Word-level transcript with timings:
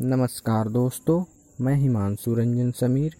नमस्कार 0.00 0.68
दोस्तों, 0.68 1.24
मैं 1.60 1.76
हिमांशु 1.76 2.34
रंजन 2.34 2.70
समीर। 2.70 3.16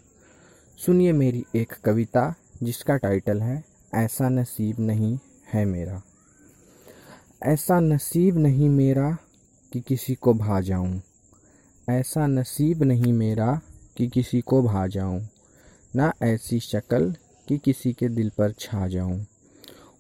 सुनिए 0.87 1.13
मेरी 1.13 1.45
एक 1.55 1.73
कविता, 1.85 2.35
जिसका 2.63 2.97
टाइटल 2.97 3.41
है, 3.41 3.65
ऐसा 3.95 4.29
नसीब 4.29 4.77
नहीं 4.81 5.19
है 5.53 5.65
मेरा। 5.65 6.03
ऐसा 7.43 7.81
नसीब 7.81 8.39
नहीं 8.39 8.69
मेरा 8.69 9.17
कि 9.73 9.81
किसी 9.81 10.15
को 10.15 10.35
भा 10.35 10.61
जाऊँ 10.61 11.03
ऐसा 11.89 12.27
नसीब 12.27 12.83
नहीं 12.83 13.13
मेरा 13.13 13.61
कि 13.97 14.09
किसी 14.09 14.41
को 14.41 14.63
भा 14.63 14.87
जाऊँ 14.87 15.29
ना 15.97 16.13
ऐसी 16.23 16.61
शक्ल 16.61 17.15
कि 17.49 17.59
किसी 17.59 17.93
के 17.93 18.09
दिल 18.09 18.31
पर 18.39 18.53
छा 18.53 18.89
जाऊँ। 18.89 19.27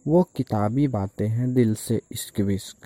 वो 0.06 0.22
किताबी 0.22 0.88
बातें 0.88 1.29
हैं 1.29 1.54
दिल 1.54 1.74
से 1.74 2.00
इश्क 2.12 2.40
विश्क। 2.40 2.77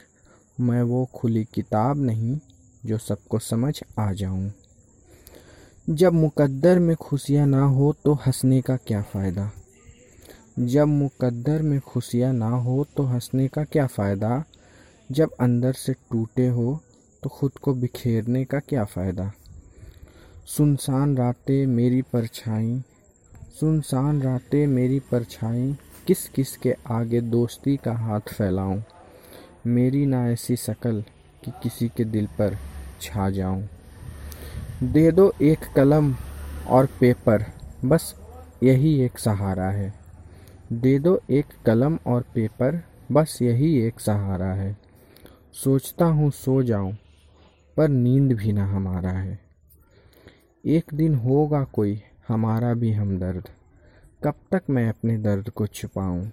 मैं 0.61 0.82
वो 0.82 1.09
खुली 1.14 1.45
किताब 1.45 2.02
नहीं 2.02 2.38
जो 2.87 2.99
सबको 2.99 3.39
समझ 3.39 3.81
आ 3.99 4.12
जाऊँ। 4.12 4.51
जब 5.91 6.12
मुकद्दर 6.12 6.79
में 6.79 6.97
खुशियाँ 6.97 7.47
ना 7.47 7.62
हो 7.62 7.95
तो 8.05 8.12
हंसने 8.15 8.61
का 8.61 8.77
क्या 8.77 9.02
फ़ायदा? 9.02 9.51
जब 10.59 10.87
मुकद्दर 10.87 11.62
में 11.62 11.80
खुशियाँ 11.80 12.33
ना 12.33 12.48
हो 12.48 12.87
तो 12.97 13.02
हंसने 13.02 13.48
का 13.48 13.65
क्या 13.65 13.87
फ़ायदा? 13.87 14.45
जब 15.12 15.30
अंदर 15.41 15.73
से 15.73 15.93
टूटे 15.93 16.48
हो 16.48 16.80
तो 17.23 17.29
ख़ुद 17.29 17.52
को 17.52 17.74
बिखेरने 17.74 18.45
का 18.45 18.59
क्या 18.59 18.85
फ़ायदा? 18.85 19.33
सुनसान 20.47 21.16
रातें 21.16 21.66
मेरी 21.66 22.02
परछाई, 22.02 22.83
सुनसान 23.60 24.23
रातें 24.23 24.66
मेरी 24.66 25.01
परछाई 25.01 25.77
किस 26.07 26.29
किस 26.29 26.57
के 26.57 26.74
आगे 26.87 27.21
दोस्ती 27.21 27.77
का 27.77 27.93
हाथ 27.93 28.21
फैलाऊं। 28.21 28.83
मेरी 29.66 30.07
ना 30.07 30.29
ऐसी 30.30 30.57
शक्ल 30.57 31.05
कि 31.45 31.51
किसी 31.62 31.89
के 31.89 32.05
दिल 32.05 32.27
पर 32.27 32.57
छा 33.01 33.30
जाऊँ। 33.30 33.69
दे 34.83 35.11
दो 35.11 35.33
एक 35.43 35.59
कलम 35.77 36.15
और 36.69 36.87
पेपर, 36.87 37.45
बस 37.85 38.15
यही 38.63 39.01
एक 39.01 39.19
सहारा 39.19 39.71
है। 39.71 39.95
दे 40.73 40.99
दो 40.99 41.21
एक 41.30 41.45
कलम 41.66 41.99
और 42.07 42.24
पेपर, 42.35 42.85
बस 43.13 43.38
यही 43.43 43.80
एक 43.80 44.01
सहारा 44.01 44.52
है। 44.52 44.77
सोचता 45.52 46.05
हूँ 46.05 46.30
सो 46.30 46.63
जाऊँ, 46.63 46.97
पर 47.77 47.88
नींद 47.88 48.32
भी 48.32 48.52
ना 48.52 48.66
हमारा 48.66 49.10
है। 49.10 49.41
एक 50.66 50.85
दिन 50.95 51.15
होगा 51.15 51.65
कोई, 51.65 52.02
हमारा 52.29 52.75
भी 52.75 52.93
हमदर्द। 52.93 53.49
कब 54.25 54.35
तक 54.52 54.63
मैं 54.71 54.88
अपने 54.88 55.19
दर्द 55.19 55.51
को 55.51 55.66
छुपाऊं? 55.66 56.27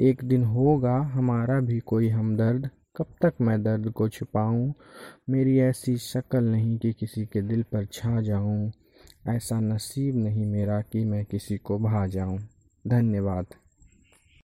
एक 0.00 0.24
दिन 0.24 0.44
होगा, 0.44 0.96
हमारा 0.96 1.60
भी 1.60 1.80
कोई 1.80 2.08
हमदर्द। 2.08 2.70
कब 2.96 3.06
तक 3.22 3.34
मैं 3.40 3.62
दर्द 3.62 3.90
को 3.90 4.08
छुपाऊं? 4.08 4.72
मेरी 5.30 5.58
ऐसी 5.58 5.96
शक्ल 5.96 6.44
नहीं 6.44 6.78
कि 6.78 6.92
किसी 6.92 7.26
के 7.26 7.42
दिल 7.42 7.62
पर 7.62 7.84
छा 7.84 8.20
जाऊँ। 8.20 8.72
ऐसा 9.28 9.60
नसीब 9.60 10.16
नहीं 10.16 10.46
मेरा 10.46 10.80
कि 10.80 11.04
मैं 11.04 11.24
किसी 11.24 11.56
को 11.56 11.78
भा 11.78 12.06
जाऊँ। 12.06 12.38
धन्यवाद। 12.86 13.46